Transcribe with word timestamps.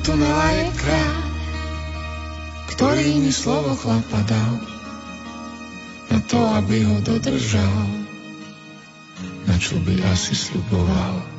tunela 0.00 0.48
je 0.48 0.66
kráľ, 0.80 1.16
ktorý 2.72 3.20
mi 3.20 3.28
slovo 3.28 3.76
chlapa 3.76 4.24
dal 4.24 4.56
na 6.08 6.18
to, 6.24 6.40
aby 6.56 6.88
ho 6.88 6.96
dodržal, 7.04 7.84
na 9.44 9.54
čo 9.60 9.76
by 9.84 10.00
asi 10.08 10.32
sluboval. 10.32 11.33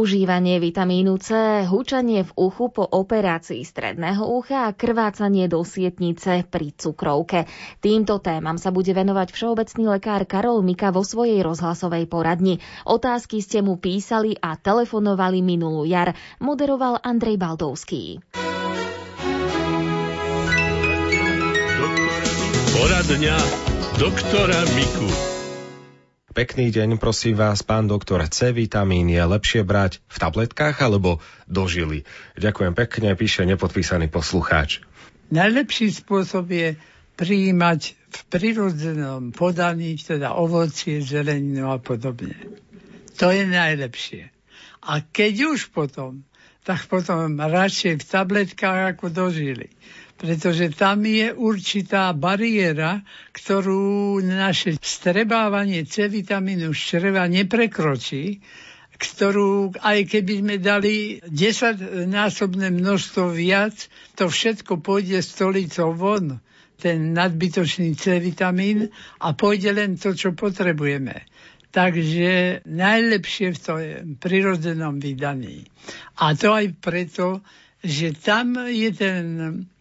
Užívanie 0.00 0.56
vitamínu 0.64 1.20
C, 1.20 1.36
hučanie 1.68 2.24
v 2.24 2.32
uchu 2.32 2.72
po 2.72 2.88
operácii 2.88 3.60
stredného 3.60 4.24
ucha 4.32 4.64
a 4.64 4.72
krvácanie 4.72 5.44
do 5.44 5.60
sietnice 5.60 6.48
pri 6.48 6.72
cukrovke. 6.72 7.44
Týmto 7.84 8.16
témam 8.24 8.56
sa 8.56 8.72
bude 8.72 8.96
venovať 8.96 9.28
všeobecný 9.28 10.00
lekár 10.00 10.24
Karol 10.24 10.64
Mika 10.64 10.88
vo 10.88 11.04
svojej 11.04 11.44
rozhlasovej 11.44 12.08
poradni. 12.08 12.64
Otázky 12.88 13.44
ste 13.44 13.60
mu 13.60 13.76
písali 13.76 14.40
a 14.40 14.56
telefonovali 14.56 15.44
minulú 15.44 15.84
jar. 15.84 16.16
Moderoval 16.40 17.04
Andrej 17.04 17.36
Baldovský. 17.36 18.24
Poradňa 22.72 23.36
doktora 24.00 24.64
Miku. 24.72 25.29
Pekný 26.30 26.70
deň, 26.70 27.02
prosím 27.02 27.34
vás, 27.34 27.66
pán 27.66 27.90
doktor. 27.90 28.22
C 28.30 28.54
vitamín 28.54 29.10
je 29.10 29.18
lepšie 29.18 29.66
brať 29.66 29.98
v 30.06 30.16
tabletkách 30.22 30.78
alebo 30.78 31.18
do 31.50 31.66
žily? 31.66 32.06
Ďakujem 32.38 32.70
pekne, 32.78 33.18
píše 33.18 33.42
nepodpísaný 33.50 34.06
poslucháč. 34.06 34.78
Najlepší 35.34 35.90
spôsob 35.90 36.46
je 36.54 36.78
prijímať 37.18 37.98
v 37.98 38.20
prirodzenom 38.30 39.34
podaní, 39.34 39.98
teda 39.98 40.38
ovocie, 40.38 41.02
zeleninu 41.02 41.66
a 41.66 41.82
podobne. 41.82 42.38
To 43.18 43.34
je 43.34 43.50
najlepšie. 43.50 44.30
A 44.86 45.02
keď 45.02 45.58
už 45.58 45.74
potom, 45.74 46.22
tak 46.62 46.86
potom 46.86 47.42
radšej 47.42 47.98
v 47.98 48.06
tabletkách 48.06 48.94
ako 48.94 49.10
do 49.10 49.34
žily 49.34 49.66
pretože 50.20 50.68
tam 50.76 51.08
je 51.08 51.32
určitá 51.32 52.12
bariéra, 52.12 53.00
ktorú 53.32 54.20
naše 54.20 54.76
strebávanie 54.76 55.88
C 55.88 56.12
vitamínu 56.12 56.76
z 56.76 56.80
čreva 56.80 57.24
neprekročí, 57.24 58.44
ktorú 59.00 59.72
aj 59.80 59.98
keby 60.12 60.44
sme 60.44 60.56
dali 60.60 61.24
10-násobné 61.24 62.68
množstvo 62.68 63.32
viac, 63.32 63.88
to 64.12 64.28
všetko 64.28 64.84
pôjde 64.84 65.24
stolicou 65.24 65.96
von, 65.96 66.36
ten 66.76 67.16
nadbytočný 67.16 67.96
C 67.96 68.20
vitamín 68.20 68.92
a 69.24 69.32
pôjde 69.32 69.72
len 69.72 69.96
to, 69.96 70.12
čo 70.12 70.36
potrebujeme. 70.36 71.24
Takže 71.72 72.60
najlepšie 72.68 73.56
v 73.56 73.58
tom 73.62 73.78
prirodzenom 74.20 75.00
vydaní. 75.00 75.64
A 76.20 76.36
to 76.36 76.52
aj 76.52 76.76
preto, 76.76 77.40
že 77.80 78.12
tam 78.12 78.68
je 78.68 78.90
ten 78.92 79.24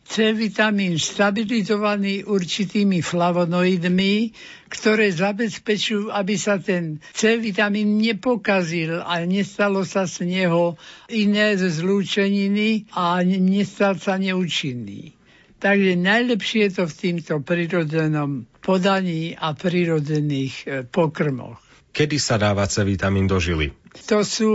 C 0.10 0.34
vitamín 0.34 0.98
stabilizovaný 0.98 2.26
určitými 2.26 3.06
flavonoidmi, 3.06 4.34
ktoré 4.66 5.14
zabezpečujú, 5.14 6.10
aby 6.10 6.34
sa 6.34 6.58
ten 6.58 6.98
C 7.14 7.38
vitamín 7.38 8.02
nepokazil 8.02 9.06
a 9.06 9.22
nestalo 9.30 9.86
sa 9.86 10.10
z 10.10 10.26
neho 10.26 10.82
iné 11.14 11.54
zlúčeniny 11.54 12.90
a 12.98 13.22
nestal 13.22 14.02
sa 14.02 14.18
neúčinný. 14.18 15.14
Takže 15.62 15.94
najlepšie 15.94 16.72
je 16.72 16.72
to 16.74 16.84
v 16.90 16.98
týmto 16.98 17.34
prirodzenom 17.46 18.50
podaní 18.66 19.38
a 19.38 19.54
prirodzených 19.54 20.56
e, 20.64 20.66
pokrmoch. 20.90 21.60
Kedy 21.94 22.18
sa 22.18 22.40
dáva 22.42 22.66
C 22.66 22.82
vitamín 22.82 23.28
do 23.28 23.38
žily? 23.38 23.79
To 23.90 24.22
sú 24.22 24.54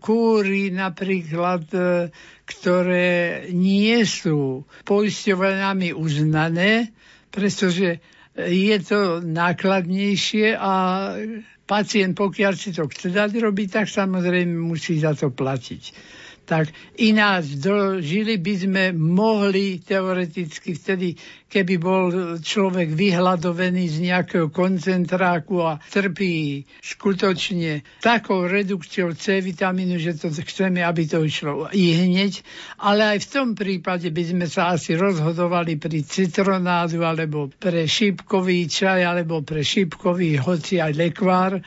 kúry 0.00 0.68
napríklad 0.68 1.64
e, 1.72 2.12
ktoré 2.44 3.08
nie 3.54 4.04
sú 4.04 4.66
poisťovanami 4.84 5.96
uznané, 5.96 6.92
pretože 7.30 8.02
je 8.36 8.76
to 8.82 9.22
nákladnejšie 9.22 10.58
a 10.58 10.74
pacient, 11.64 12.18
pokiaľ 12.18 12.52
si 12.58 12.74
to 12.74 12.90
chce 12.90 13.14
dať 13.14 13.30
robiť, 13.38 13.68
tak 13.82 13.86
samozrejme 13.86 14.58
musí 14.58 14.98
za 14.98 15.14
to 15.14 15.30
platiť 15.30 16.18
tak 16.50 16.74
ináč 16.98 17.54
dožili 17.62 18.34
by 18.42 18.54
sme 18.58 18.84
mohli 18.90 19.78
teoreticky 19.78 20.74
vtedy, 20.74 21.14
keby 21.46 21.74
bol 21.78 22.04
človek 22.42 22.90
vyhľadovený 22.90 23.86
z 23.86 23.96
nejakého 24.10 24.50
koncentráku 24.50 25.62
a 25.62 25.78
trpí 25.78 26.66
skutočne 26.82 27.86
takou 28.02 28.50
redukciou 28.50 29.14
C 29.14 29.38
vitamínu, 29.38 29.94
že 30.02 30.18
to 30.18 30.34
chceme, 30.34 30.82
aby 30.82 31.06
to 31.06 31.22
išlo 31.22 31.70
i 31.70 31.94
hneď. 31.94 32.42
Ale 32.82 33.14
aj 33.14 33.18
v 33.22 33.30
tom 33.30 33.48
prípade 33.54 34.10
by 34.10 34.22
sme 34.26 34.46
sa 34.50 34.74
asi 34.74 34.98
rozhodovali 34.98 35.78
pri 35.78 36.02
citronádu 36.02 37.06
alebo 37.06 37.46
pre 37.46 37.86
šípkový 37.86 38.66
čaj 38.66 39.06
alebo 39.06 39.46
pre 39.46 39.62
šípkový 39.62 40.42
hoci 40.42 40.82
aj 40.82 40.98
lekvár, 40.98 41.62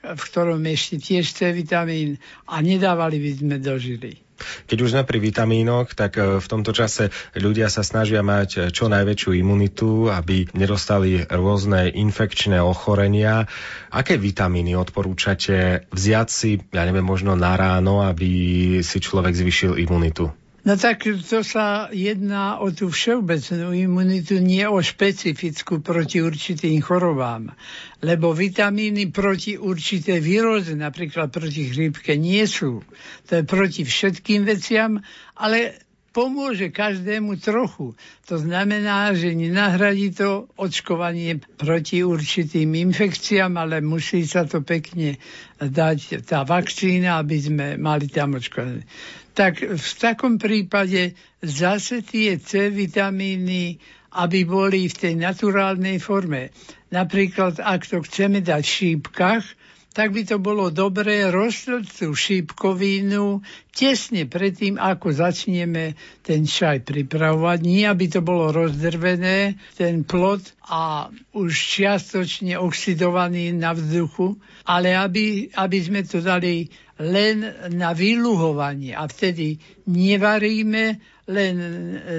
v 0.00 0.22
ktorom 0.22 0.60
ešte 0.64 0.96
tiež 0.96 1.30
C 1.32 1.52
vitamín 1.52 2.16
a 2.48 2.64
nedávali 2.64 3.20
by 3.20 3.30
sme 3.36 3.56
do 3.60 3.76
žily. 3.76 4.20
Keď 4.40 4.78
už 4.80 4.92
sme 4.96 5.04
pri 5.04 5.20
vitamínoch, 5.20 5.92
tak 5.92 6.16
e, 6.16 6.40
v 6.40 6.46
tomto 6.48 6.72
čase 6.72 7.12
ľudia 7.36 7.68
sa 7.68 7.84
snažia 7.84 8.24
mať 8.24 8.48
e, 8.56 8.58
čo 8.72 8.88
najväčšiu 8.88 9.36
imunitu, 9.36 10.08
aby 10.08 10.48
nedostali 10.56 11.28
rôzne 11.28 11.92
infekčné 11.92 12.56
ochorenia. 12.56 13.44
Aké 13.92 14.16
vitamíny 14.16 14.72
odporúčate 14.80 15.84
vziať 15.92 16.28
si, 16.32 16.56
ja 16.72 16.82
neviem, 16.88 17.04
možno 17.04 17.36
na 17.36 17.52
ráno, 17.52 18.00
aby 18.00 18.80
si 18.80 18.98
človek 18.98 19.36
zvyšil 19.36 19.76
imunitu? 19.76 20.32
No 20.60 20.76
tak 20.76 21.08
to 21.08 21.40
sa 21.40 21.88
jedná 21.88 22.60
o 22.60 22.68
tú 22.68 22.92
všeobecnú 22.92 23.72
imunitu, 23.72 24.36
nie 24.44 24.68
o 24.68 24.76
špecifickú 24.84 25.80
proti 25.80 26.20
určitým 26.20 26.84
chorobám. 26.84 27.56
Lebo 28.04 28.36
vitamíny 28.36 29.08
proti 29.08 29.56
určité 29.56 30.20
výroze, 30.20 30.76
napríklad 30.76 31.32
proti 31.32 31.72
chrípke, 31.72 32.12
nie 32.20 32.44
sú. 32.44 32.84
To 33.32 33.40
je 33.40 33.44
proti 33.48 33.88
všetkým 33.88 34.44
veciam, 34.44 35.00
ale 35.40 35.80
pomôže 36.10 36.74
každému 36.74 37.38
trochu. 37.38 37.94
To 38.26 38.36
znamená, 38.36 39.14
že 39.14 39.32
nenahradí 39.32 40.10
to 40.10 40.50
očkovanie 40.58 41.38
proti 41.56 42.02
určitým 42.02 42.74
infekciám, 42.90 43.54
ale 43.56 43.78
musí 43.80 44.26
sa 44.26 44.44
to 44.44 44.60
pekne 44.60 45.16
dať 45.56 46.26
tá 46.26 46.42
vakcína, 46.42 47.22
aby 47.22 47.36
sme 47.38 47.66
mali 47.78 48.10
tam 48.10 48.36
očkovanie 48.36 48.84
tak 49.32 49.62
v 49.62 49.90
takom 49.96 50.36
prípade 50.36 51.14
zase 51.40 52.02
tie 52.02 52.36
C 52.36 52.68
vitamíny, 52.68 53.78
aby 54.18 54.42
boli 54.42 54.90
v 54.90 54.94
tej 54.94 55.14
naturálnej 55.16 56.02
forme. 56.02 56.50
Napríklad, 56.90 57.62
ak 57.62 57.86
to 57.86 58.02
chceme 58.02 58.42
dať 58.42 58.62
v 58.66 58.74
šípkach, 58.74 59.44
tak 59.90 60.14
by 60.14 60.22
to 60.22 60.38
bolo 60.38 60.70
dobré 60.70 61.26
roztrieť 61.26 62.06
tú 62.06 62.14
šípkovinu 62.14 63.42
tesne 63.74 64.22
predtým, 64.30 64.78
ako 64.78 65.10
začneme 65.10 65.98
ten 66.22 66.46
čaj 66.46 66.86
pripravovať. 66.86 67.58
Nie, 67.66 67.90
aby 67.90 68.06
to 68.06 68.22
bolo 68.22 68.54
rozdrvené, 68.54 69.58
ten 69.74 70.06
plod 70.06 70.46
a 70.70 71.10
už 71.34 71.50
čiastočne 71.50 72.54
oxidovaný 72.54 73.50
na 73.50 73.74
vzduchu, 73.74 74.38
ale 74.70 74.94
aby, 74.94 75.50
aby 75.50 75.78
sme 75.82 76.06
to 76.06 76.22
dali 76.22 76.70
len 77.00 77.48
na 77.72 77.96
vyluhovanie 77.96 78.92
a 78.92 79.08
vtedy 79.08 79.56
nevaríme, 79.88 81.00
len 81.30 81.56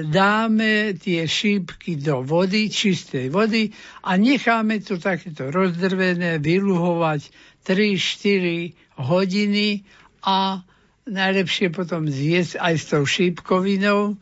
dáme 0.08 0.96
tie 0.96 1.28
šípky 1.28 2.00
do 2.00 2.24
vody, 2.24 2.72
čistej 2.72 3.28
vody 3.28 3.68
a 4.08 4.16
necháme 4.16 4.80
to 4.80 4.96
takéto 4.96 5.52
rozdrvené 5.52 6.40
vyluhovať 6.40 7.51
3-4 7.64 8.98
hodiny 8.98 9.86
a 10.22 10.62
najlepšie 11.06 11.74
potom 11.74 12.06
zjesť 12.06 12.62
aj 12.62 12.74
s 12.78 12.84
tou 12.90 13.02
šípkovinou 13.02 14.14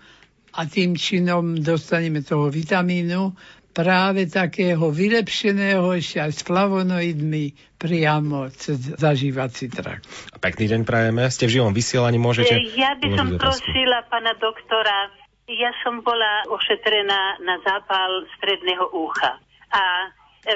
a 0.57 0.61
tým 0.67 0.97
činom 0.97 1.61
dostaneme 1.61 2.25
toho 2.25 2.49
vitamínu 2.49 3.37
práve 3.71 4.27
takého 4.27 4.91
vylepšeného 4.91 5.87
ešte 5.95 6.19
aj 6.19 6.33
s 6.35 6.41
flavonoidmi 6.43 7.45
priamo 7.79 8.51
cez 8.51 8.99
zažívací 8.99 9.71
trakt. 9.71 10.05
Pekný 10.43 10.67
deň 10.69 10.81
prajeme. 10.83 11.31
Ste 11.31 11.47
v 11.47 11.61
živom 11.61 11.73
vysielaní, 11.73 12.19
môžete... 12.19 12.59
Ja 12.75 12.99
by 12.99 13.09
som 13.15 13.29
prosila 13.39 14.05
pána 14.11 14.35
doktora, 14.37 15.15
ja 15.47 15.71
som 15.87 16.03
bola 16.03 16.47
ošetrená 16.51 17.41
na 17.47 17.57
zápal 17.63 18.27
stredného 18.39 18.91
ucha. 18.91 19.39
A 19.71 19.83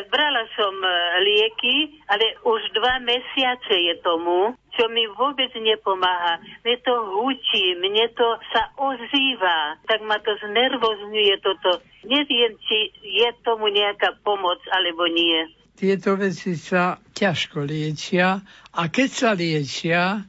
brala 0.08 0.48
som 0.56 0.74
e, 0.80 0.90
lieky, 1.20 2.00
ale 2.08 2.40
už 2.40 2.60
dva 2.72 3.00
mesiace 3.04 3.74
je 3.74 3.94
tomu, 4.00 4.56
čo 4.74 4.88
mi 4.88 5.04
vôbec 5.12 5.52
nepomáha. 5.54 6.40
Mne 6.64 6.76
to 6.80 6.94
hučí, 7.20 7.76
mne 7.78 8.08
to 8.16 8.28
sa 8.50 8.72
ozýva, 8.80 9.78
tak 9.84 10.00
ma 10.02 10.16
to 10.24 10.32
znervozňuje 10.40 11.34
toto. 11.44 11.84
Neviem, 12.08 12.56
či 12.64 12.90
je 13.02 13.28
tomu 13.44 13.68
nejaká 13.68 14.18
pomoc, 14.24 14.58
alebo 14.72 15.04
nie. 15.06 15.52
Tieto 15.74 16.14
veci 16.14 16.54
sa 16.54 17.02
ťažko 17.12 17.66
liečia 17.66 18.38
a 18.72 18.80
keď 18.88 19.08
sa 19.10 19.30
liečia, 19.34 20.22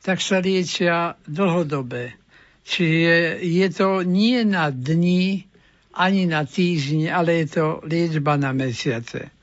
tak 0.00 0.24
sa 0.24 0.40
liečia 0.40 1.20
dlhodobé. 1.28 2.16
Čiže 2.64 3.44
je 3.44 3.68
to 3.72 4.06
nie 4.06 4.40
na 4.46 4.72
dni, 4.72 5.49
ani 5.94 6.26
na 6.26 6.46
týždň, 6.46 7.10
ale 7.10 7.44
je 7.44 7.46
to 7.58 7.64
liečba 7.82 8.38
na 8.38 8.54
mesiace. 8.54 9.34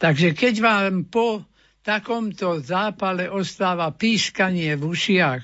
Takže 0.00 0.32
keď 0.32 0.54
vám 0.64 0.92
po 1.12 1.44
takomto 1.84 2.60
zápale 2.64 3.28
ostáva 3.28 3.92
pískanie 3.92 4.76
v 4.76 4.88
ušiach, 4.88 5.42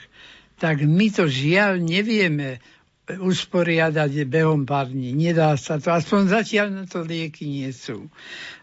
tak 0.57 0.81
my 0.85 1.13
to 1.13 1.29
žiaľ 1.29 1.77
nevieme 1.77 2.61
usporiadať 3.07 4.27
behom 4.27 4.67
pár 4.67 4.91
dní. 4.91 5.15
Nedá 5.15 5.55
sa 5.55 5.79
to. 5.79 5.95
Aspoň 5.95 6.43
zatiaľ 6.43 6.69
na 6.75 6.85
to 6.91 7.07
lieky 7.07 7.47
nie 7.47 7.71
sú. 7.71 8.11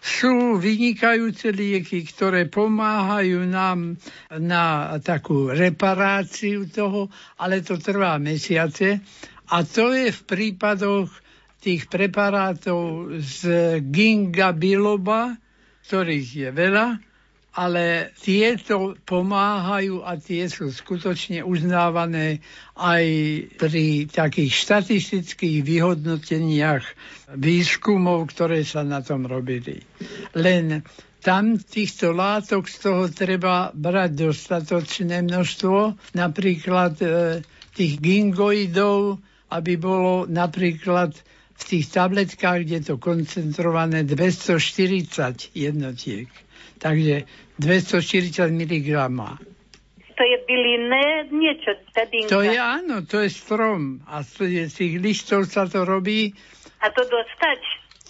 Sú 0.03 0.59
vynikajúce 0.59 1.55
lieky, 1.55 2.03
ktoré 2.03 2.51
pomáhajú 2.51 3.47
nám 3.47 3.95
na 4.27 4.97
takú 4.99 5.47
reparáciu 5.47 6.67
toho, 6.67 7.07
ale 7.39 7.63
to 7.63 7.79
trvá 7.79 8.19
mesiace. 8.19 8.99
A 9.47 9.63
to 9.63 9.95
je 9.95 10.11
v 10.11 10.21
prípadoch 10.27 11.22
tých 11.63 11.87
preparátov 11.87 13.15
z 13.23 13.39
ginga 13.79 14.51
biloba, 14.51 15.39
ktorých 15.87 16.27
je 16.35 16.49
veľa, 16.51 16.87
ale 17.53 18.09
tieto 18.17 18.97
pomáhajú 19.05 20.01
a 20.01 20.17
tie 20.17 20.49
sú 20.49 20.73
skutočne 20.73 21.45
uznávané 21.45 22.41
aj 22.73 23.05
pri 23.61 24.09
takých 24.09 24.51
štatistických 24.57 25.61
vyhodnoteniach 25.61 26.83
výskumov, 27.37 28.33
ktoré 28.33 28.65
sa 28.65 28.81
na 28.81 29.05
tom 29.05 29.29
robili. 29.29 29.85
Len 30.33 30.81
tam 31.21 31.55
týchto 31.61 32.11
látok 32.11 32.67
z 32.67 32.75
toho 32.83 33.03
treba 33.13 33.69
brať 33.71 34.27
dostatočné 34.27 35.23
množstvo, 35.23 36.11
napríklad 36.17 36.93
e, 36.99 37.07
tých 37.71 38.01
gingoidov, 38.01 39.21
aby 39.53 39.73
bolo 39.77 40.25
napríklad 40.25 41.13
v 41.63 41.79
tých 41.79 41.95
tabletkách, 41.95 42.67
kde 42.67 42.75
je 42.83 42.85
to 42.91 42.95
koncentrované 42.99 44.03
240 44.03 45.55
jednotiek. 45.55 46.27
Takže 46.83 47.23
240 47.55 48.51
mg. 48.51 48.87
To 50.13 50.23
je 50.23 50.37
bylinné 50.45 51.31
niečo, 51.31 51.73
tadinka. 51.95 52.29
To 52.29 52.43
je 52.43 52.59
áno, 52.59 53.01
to 53.07 53.23
je 53.23 53.31
strom. 53.31 54.03
A 54.05 54.21
z 54.21 54.67
tých 54.69 54.93
listov 54.99 55.47
sa 55.47 55.65
to 55.65 55.87
robí. 55.87 56.35
A 56.83 56.91
to 56.91 57.07
dostať? 57.07 57.59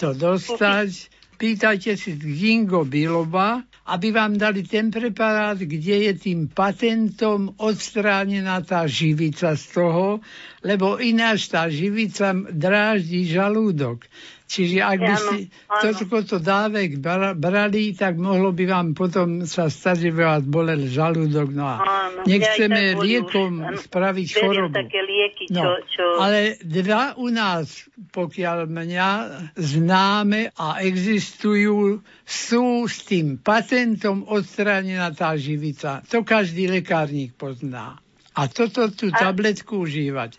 To 0.02 0.10
dostať. 0.18 0.90
Pýtajte 1.38 1.94
si 1.96 2.18
Gingo 2.18 2.84
Biloba, 2.84 3.62
aby 3.84 4.16
vám 4.16 4.40
dali 4.40 4.64
ten 4.64 4.92
preparát, 4.92 5.60
kde 5.60 6.08
je 6.08 6.14
tým 6.16 6.48
patentom 6.48 7.52
odstránená 7.60 8.64
tá 8.64 8.88
živica 8.88 9.60
z 9.60 9.66
toho, 9.76 10.24
lebo 10.64 11.04
ináč 11.04 11.52
tá 11.52 11.68
živica 11.68 12.32
dráždi 12.48 13.28
žalúdok. 13.28 14.08
Čiže 14.54 14.86
ak 14.86 15.00
by 15.02 15.16
ste 15.18 15.38
toľko 15.82 16.38
dávek 16.38 17.02
brali, 17.34 17.98
tak 17.98 18.22
mohlo 18.22 18.54
by 18.54 18.70
vám 18.70 18.88
potom 18.94 19.50
sa 19.50 19.66
stať, 19.66 20.06
že 20.06 20.10
by 20.14 20.22
vás 20.22 20.44
bolel 20.46 20.86
žalúdok. 20.86 21.50
No 21.50 21.66
a 21.66 21.76
áno, 21.82 22.22
nechceme 22.30 22.94
ja 22.94 23.02
liekom 23.02 23.66
už, 23.74 23.90
spraviť 23.90 24.28
chorobu. 24.38 24.78
Také 24.78 25.02
lieky, 25.02 25.50
čo, 25.50 25.58
no, 25.58 25.82
čo... 25.90 26.06
Ale 26.22 26.62
dva 26.62 27.18
u 27.18 27.34
nás, 27.34 27.90
pokiaľ 28.14 28.70
mňa 28.70 29.10
známe 29.58 30.54
a 30.54 30.86
existujú, 30.86 32.06
sú 32.22 32.86
s 32.86 33.10
tým 33.10 33.42
patentom 33.42 34.22
odstránená 34.30 35.10
tá 35.18 35.34
živica. 35.34 36.06
To 36.14 36.22
každý 36.22 36.70
lekárnik 36.70 37.34
pozná. 37.34 37.98
A 38.38 38.50
toto 38.50 38.90
tú 38.94 39.10
tabletku 39.10 39.82
užívať. 39.82 40.38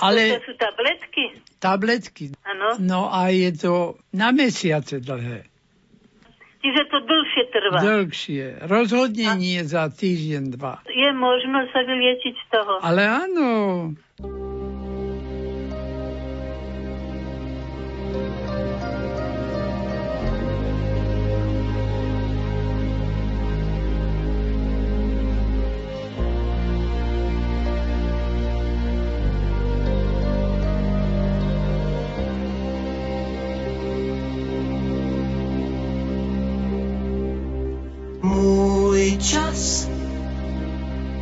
Ale... 0.00 0.40
To 0.40 0.44
sú 0.48 0.54
tabletky? 0.56 1.24
Tabletky. 1.60 2.24
Ano. 2.44 2.80
No 2.80 3.00
a 3.12 3.28
je 3.30 3.52
to 3.52 3.72
na 4.16 4.32
mesiace 4.32 4.98
dlhé. 5.00 5.46
Čiže 6.60 6.82
to 6.92 6.98
dlhšie 7.08 7.44
trvá. 7.48 7.78
Dlhšie. 7.80 8.44
Rozhodne 8.68 9.32
a... 9.32 9.36
nie 9.36 9.60
za 9.64 9.88
týždeň, 9.88 10.44
dva. 10.60 10.84
Je 10.92 11.08
možno 11.16 11.64
sa 11.72 11.80
vyliečiť 11.88 12.34
z 12.36 12.46
toho. 12.52 12.72
Ale 12.84 13.08
áno. 13.08 13.48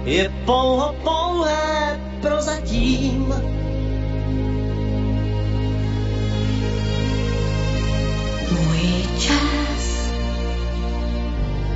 Je 0.08 0.32
pouho 0.46 0.94
pouhé 1.04 2.00
prozatím. 2.22 3.34
Můj 8.50 9.04
čas 9.18 10.10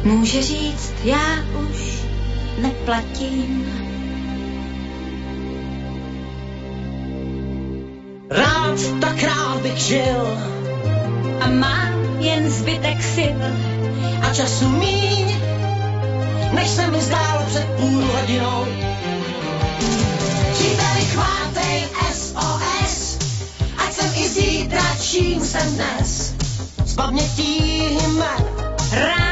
může 0.05 0.43
říct, 0.43 0.95
já 1.05 1.45
už 1.71 2.05
neplatím. 2.59 3.67
Rád 8.31 8.79
tak 9.01 9.23
rád 9.23 9.63
bych 9.63 9.79
žil 9.79 10.39
a 11.41 11.49
mám 11.49 11.92
jen 12.23 12.51
zbytek 12.51 13.03
sil 13.15 13.41
a 14.23 14.35
času 14.35 14.69
míň 14.69 15.35
než 16.53 16.69
se 16.69 16.87
mi 16.91 17.01
zdálo 17.01 17.43
před 17.47 17.67
půl 17.77 18.03
hodinou. 18.05 18.67
Příteli, 20.53 21.05
chvátej 21.13 21.83
SOS, 22.13 23.19
ať 23.79 23.93
jsem 23.93 24.11
i 24.15 24.29
zítra, 24.29 24.83
čím 25.01 25.41
jsem 25.41 25.75
dnes. 25.75 26.35
Z 26.85 26.95
pamětí 26.95 27.83
jmen, 27.95 28.45
rány 28.93 29.32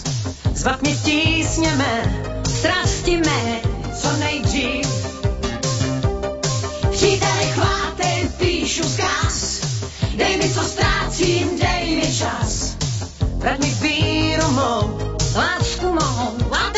Zvat 0.61 0.81
mi 0.81 0.95
tísněme, 0.95 2.23
strasti 2.45 3.17
mé, 3.17 3.61
co 4.01 4.17
nejdřív. 4.17 4.87
Příteli, 6.91 7.45
chvátej, 7.53 8.29
píšu 8.37 8.83
zkaz, 8.83 9.61
dej 10.15 10.37
mi, 10.37 10.49
co 10.49 10.61
ztrácím, 10.61 11.59
dej 11.59 11.95
mi 11.95 12.13
čas. 12.17 12.77
Vrať 13.37 13.59
mi 13.59 13.69
víru 13.81 14.51
mou, 14.51 15.17
lásku 15.35 15.85
mou, 15.85 16.53
a 16.53 16.69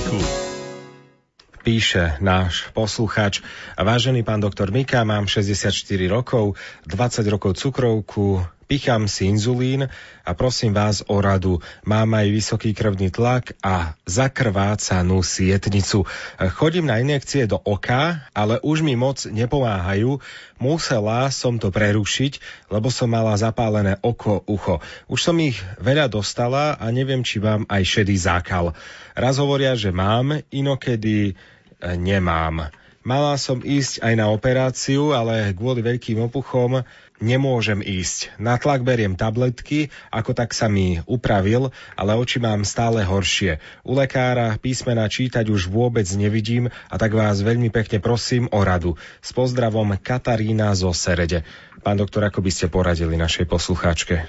Miku 0.00 0.24
píše 1.60 2.16
náš 2.24 2.72
poslucháč. 2.72 3.44
Vážený 3.76 4.24
pán 4.24 4.40
doktor 4.40 4.72
Mika, 4.72 5.04
mám 5.04 5.28
64 5.28 5.76
rokov, 6.08 6.56
20 6.88 7.28
rokov 7.28 7.60
cukrovku, 7.60 8.40
pichám 8.70 9.10
si 9.10 9.26
inzulín 9.26 9.90
a 10.22 10.30
prosím 10.38 10.70
vás 10.70 11.02
o 11.10 11.18
radu. 11.18 11.58
Mám 11.82 12.14
aj 12.14 12.26
vysoký 12.30 12.70
krvný 12.70 13.10
tlak 13.10 13.58
a 13.66 13.98
zakrvácanú 14.06 15.26
sietnicu. 15.26 16.06
Chodím 16.54 16.86
na 16.86 17.02
injekcie 17.02 17.50
do 17.50 17.58
oka, 17.58 18.22
ale 18.30 18.62
už 18.62 18.86
mi 18.86 18.94
moc 18.94 19.26
nepomáhajú. 19.26 20.22
Musela 20.62 21.26
som 21.34 21.58
to 21.58 21.74
prerušiť, 21.74 22.38
lebo 22.70 22.94
som 22.94 23.10
mala 23.10 23.34
zapálené 23.34 23.98
oko, 24.06 24.46
ucho. 24.46 24.78
Už 25.10 25.18
som 25.18 25.34
ich 25.42 25.58
veľa 25.82 26.06
dostala 26.06 26.78
a 26.78 26.86
neviem, 26.94 27.26
či 27.26 27.42
mám 27.42 27.66
aj 27.66 27.82
šedý 27.82 28.14
zákal. 28.14 28.70
Raz 29.18 29.42
hovoria, 29.42 29.74
že 29.74 29.90
mám, 29.90 30.46
inokedy 30.54 31.18
e, 31.26 31.34
nemám. 31.98 32.70
Mala 33.00 33.34
som 33.40 33.64
ísť 33.64 34.04
aj 34.04 34.14
na 34.14 34.28
operáciu, 34.28 35.16
ale 35.16 35.56
kvôli 35.56 35.80
veľkým 35.80 36.20
opuchom 36.20 36.84
nemôžem 37.20 37.84
ísť. 37.84 38.34
Na 38.40 38.56
tlak 38.56 38.82
beriem 38.82 39.14
tabletky, 39.14 39.92
ako 40.08 40.32
tak 40.32 40.56
sa 40.56 40.66
mi 40.66 40.98
upravil, 41.04 41.70
ale 41.94 42.16
oči 42.16 42.40
mám 42.40 42.64
stále 42.64 43.04
horšie. 43.04 43.60
U 43.84 43.94
lekára 43.94 44.56
písmena 44.56 45.06
čítať 45.06 45.46
už 45.52 45.68
vôbec 45.68 46.08
nevidím 46.16 46.72
a 46.88 46.94
tak 46.96 47.12
vás 47.12 47.44
veľmi 47.44 47.68
pekne 47.68 48.00
prosím 48.00 48.48
o 48.50 48.64
radu. 48.64 48.96
S 49.20 49.30
pozdravom 49.36 49.94
Katarína 50.00 50.72
zo 50.72 50.90
Serede. 50.96 51.44
Pán 51.84 52.00
doktor, 52.00 52.24
ako 52.26 52.40
by 52.40 52.50
ste 52.50 52.66
poradili 52.72 53.14
našej 53.20 53.46
poslucháčke? 53.46 54.26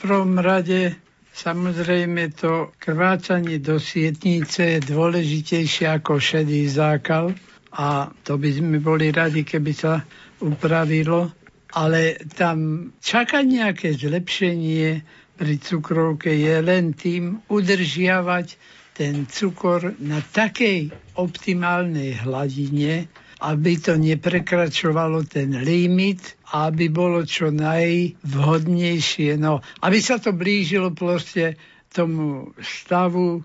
V 0.00 0.10
prvom 0.10 0.40
rade 0.40 0.96
samozrejme 1.32 2.32
to 2.36 2.74
krvácanie 2.76 3.60
do 3.62 3.80
sietnice 3.80 4.76
je 4.76 4.80
dôležitejšie 4.82 5.88
ako 5.88 6.20
šedý 6.20 6.68
zákal 6.68 7.32
a 7.72 8.12
to 8.26 8.36
by 8.36 8.52
sme 8.52 8.76
boli 8.84 9.08
radi, 9.08 9.46
keby 9.46 9.72
sa 9.72 10.04
upravilo 10.44 11.32
ale 11.72 12.20
tam 12.36 12.90
čakať 13.00 13.44
nejaké 13.48 13.88
zlepšenie 13.96 15.00
pri 15.36 15.54
cukrovke 15.58 16.28
je 16.28 16.54
len 16.60 16.92
tým 16.92 17.40
udržiavať 17.48 18.46
ten 18.92 19.24
cukor 19.24 19.96
na 20.04 20.20
takej 20.20 20.92
optimálnej 21.16 22.20
hladine, 22.22 23.08
aby 23.40 23.72
to 23.80 23.96
neprekračovalo 23.96 25.24
ten 25.24 25.64
limit 25.64 26.36
a 26.52 26.68
aby 26.68 26.92
bolo 26.92 27.24
čo 27.24 27.48
najvhodnejšie. 27.48 29.40
No, 29.40 29.64
aby 29.80 29.98
sa 29.98 30.20
to 30.20 30.36
blížilo 30.36 30.92
proste 30.92 31.56
tomu 31.88 32.52
stavu 32.60 33.40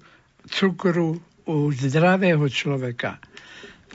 cukru 0.51 1.17
u 1.47 1.57
zdravého 1.71 2.43
človeka. 2.51 3.23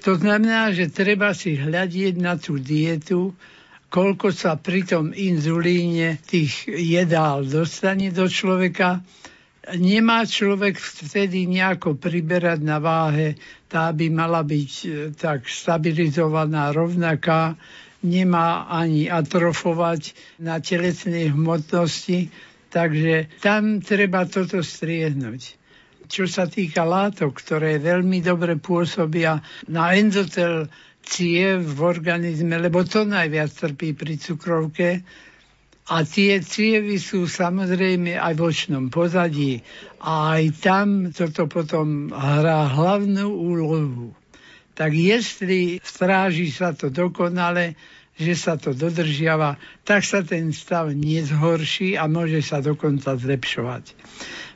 To 0.02 0.18
znamená, 0.18 0.74
že 0.74 0.90
treba 0.90 1.30
si 1.36 1.54
hľadiť 1.54 2.18
na 2.18 2.34
tú 2.34 2.58
dietu, 2.58 3.36
koľko 3.92 4.32
sa 4.32 4.56
pri 4.56 4.88
tom 4.88 5.12
inzulíne 5.12 6.16
tých 6.24 6.64
jedál 6.72 7.44
dostane 7.44 8.08
do 8.08 8.24
človeka. 8.24 9.04
Nemá 9.76 10.24
človek 10.24 10.80
vtedy 10.80 11.44
nejako 11.44 12.00
priberať 12.00 12.64
na 12.64 12.80
váhe, 12.80 13.36
tá 13.68 13.92
by 13.92 14.10
mala 14.10 14.42
byť 14.42 14.72
e, 14.82 14.86
tak 15.14 15.46
stabilizovaná, 15.46 16.74
rovnaká, 16.74 17.54
nemá 18.02 18.66
ani 18.66 19.06
atrofovať 19.06 20.18
na 20.42 20.58
telesnej 20.58 21.30
hmotnosti, 21.30 22.26
takže 22.74 23.30
tam 23.38 23.78
treba 23.78 24.26
toto 24.26 24.64
striehnúť 24.64 25.62
čo 26.12 26.28
sa 26.28 26.44
týka 26.44 26.84
látok, 26.84 27.40
ktoré 27.40 27.80
veľmi 27.80 28.20
dobre 28.20 28.60
pôsobia 28.60 29.40
na 29.72 29.96
endotel 29.96 30.68
ciev 31.02 31.66
v 31.66 31.80
organizme, 31.82 32.56
lebo 32.56 32.86
to 32.86 33.04
najviac 33.04 33.50
trpí 33.52 33.92
pri 33.92 34.14
cukrovke. 34.16 34.88
A 35.90 36.06
tie 36.06 36.38
cievy 36.38 37.02
sú 37.02 37.26
samozrejme 37.26 38.14
aj 38.14 38.32
v 38.38 38.42
očnom 38.46 38.86
pozadí. 38.88 39.66
A 39.98 40.38
aj 40.38 40.44
tam 40.62 41.10
toto 41.10 41.50
potom 41.50 42.14
hrá 42.14 42.70
hlavnú 42.70 43.28
úlohu. 43.28 44.14
Tak 44.78 44.94
jestli 44.94 45.82
stráži 45.82 46.48
sa 46.54 46.72
to 46.72 46.88
dokonale, 46.88 47.74
že 48.16 48.38
sa 48.38 48.54
to 48.56 48.72
dodržiava, 48.72 49.58
tak 49.82 50.06
sa 50.06 50.22
ten 50.22 50.54
stav 50.54 50.94
nezhorší 50.94 51.98
a 51.98 52.06
môže 52.06 52.40
sa 52.44 52.62
dokonca 52.62 53.18
zlepšovať. 53.18 53.84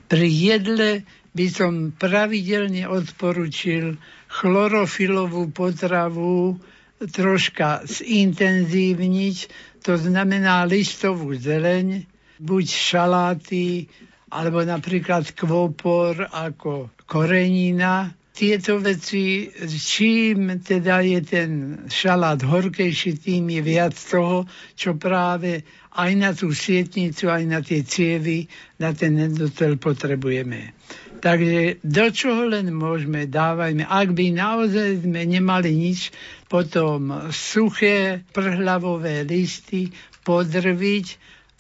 Pri 0.06 0.28
jedle 0.30 1.02
by 1.36 1.46
som 1.50 1.72
pravidelne 1.92 2.88
odporučil 2.88 3.98
chlorofilovú 4.30 5.50
potravu 5.54 6.58
troška 7.00 7.84
zintenzívniť, 7.84 9.36
to 9.84 10.00
znamená 10.00 10.64
listovú 10.64 11.36
zeleň, 11.36 12.08
buď 12.40 12.66
šaláty, 12.66 13.86
alebo 14.32 14.64
napríklad 14.64 15.32
kvopor 15.36 16.26
ako 16.32 16.90
korenina. 17.06 18.10
Tieto 18.36 18.76
veci, 18.76 19.48
čím 19.64 20.60
teda 20.60 21.00
je 21.00 21.20
ten 21.24 21.50
šalát 21.88 22.44
horkejší, 22.44 23.16
tým 23.16 23.48
je 23.48 23.62
viac 23.64 23.96
toho, 23.96 24.44
čo 24.76 25.00
práve 25.00 25.64
aj 25.96 26.12
na 26.14 26.30
tú 26.36 26.52
sietnicu, 26.52 27.32
aj 27.32 27.42
na 27.48 27.64
tie 27.64 27.80
cievy, 27.80 28.52
na 28.76 28.92
ten 28.92 29.16
endotel 29.16 29.80
potrebujeme. 29.80 30.76
Takže 31.16 31.80
do 31.80 32.06
čoho 32.12 32.52
len 32.52 32.68
môžeme, 32.70 33.24
dávajme. 33.24 33.88
Ak 33.88 34.12
by 34.12 34.36
naozaj 34.36 35.00
sme 35.02 35.24
nemali 35.24 35.72
nič, 35.72 36.12
potom 36.46 37.32
suché 37.32 38.22
prhľavové 38.36 39.24
listy 39.24 39.90
podrviť 40.22 41.06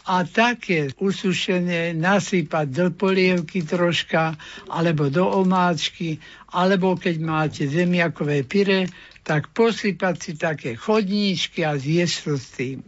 a 0.06 0.22
také 0.22 0.94
usušené 1.02 1.96
nasypať 1.98 2.66
do 2.70 2.86
polievky 2.94 3.66
troška, 3.66 4.38
alebo 4.70 5.10
do 5.10 5.26
omáčky, 5.26 6.22
alebo 6.54 6.94
keď 6.94 7.16
máte 7.18 7.62
zemiakové 7.66 8.46
pyre, 8.46 8.86
tak 9.26 9.50
posypať 9.50 10.14
si 10.14 10.32
také 10.38 10.78
chodníčky 10.78 11.66
a 11.66 11.74
zjesť 11.74 12.22
s 12.38 12.46
tým. 12.54 12.78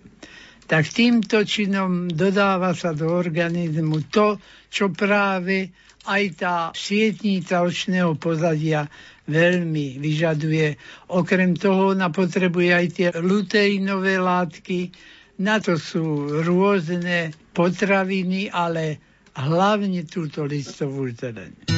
Tak 0.69 0.85
týmto 0.93 1.49
činom 1.49 2.13
dodáva 2.13 2.77
sa 2.77 2.93
do 2.93 3.09
organizmu 3.09 4.13
to, 4.13 4.37
čo 4.69 4.93
práve 4.93 5.73
aj 6.05 6.23
tá 6.37 6.57
sietnica 6.77 7.65
očného 7.65 8.21
pozadia 8.21 8.85
veľmi 9.25 9.97
vyžaduje. 9.97 10.77
Okrem 11.09 11.57
toho 11.57 11.97
ona 11.97 12.13
potrebuje 12.13 12.71
aj 12.73 12.87
tie 12.93 13.09
luteinové 13.17 14.21
látky, 14.21 14.93
na 15.41 15.57
to 15.57 15.81
sú 15.81 16.29
rôzne 16.45 17.33
potraviny, 17.57 18.53
ale 18.53 19.01
hlavne 19.39 20.05
túto 20.05 20.45
listovú 20.45 21.09
zeleň. 21.15 21.71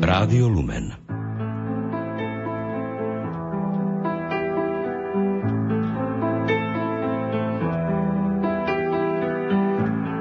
Rádio 0.00 0.46
Lumen 0.50 1.09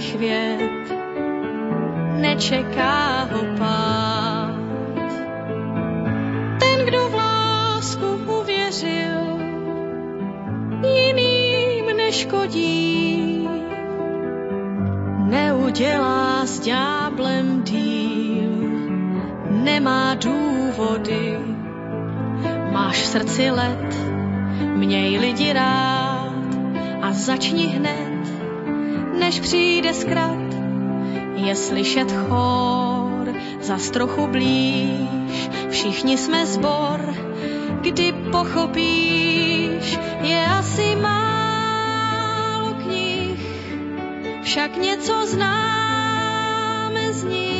podlých 0.00 0.18
věd. 0.18 0.60
Nečeká 2.20 3.28
ho 3.32 3.56
pád. 3.58 4.54
Ten, 6.60 6.86
kdo 6.86 7.08
v 7.08 7.14
lásku 7.14 8.06
uvěřil, 8.40 9.20
jiným 10.84 11.96
neškodí. 11.96 13.48
Neudělá 15.28 16.46
s 16.46 16.60
ďáblem 16.60 17.62
díl, 17.62 18.50
nemá 19.50 20.14
důvody. 20.14 21.38
Máš 22.72 23.02
v 23.02 23.06
srdci 23.06 23.50
let, 23.50 23.96
měj 24.76 25.18
lidi 25.18 25.52
rád 25.52 26.32
a 27.02 27.12
začni 27.12 27.66
hned, 27.66 28.09
než 29.30 29.40
přijde 29.40 29.94
zkrat. 29.94 30.54
Je 31.34 31.56
slyšet 31.56 32.12
chor, 32.12 33.34
za 33.60 33.78
trochu 33.92 34.26
blíž, 34.26 35.50
všichni 35.70 36.18
jsme 36.18 36.46
zbor, 36.46 37.14
kdy 37.80 38.12
pochopíš, 38.32 39.98
je 40.20 40.46
asi 40.46 40.96
málo 40.96 42.74
knih, 42.74 43.40
však 44.42 44.76
něco 44.76 45.26
známe 45.26 47.12
z 47.12 47.24
nich. 47.24 47.59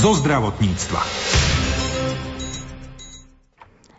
Zo 0.00 0.16
zdravotníctva. 0.16 1.00